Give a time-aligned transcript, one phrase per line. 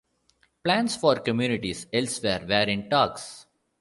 [0.63, 3.45] Plans for communities elsewhere were in talks.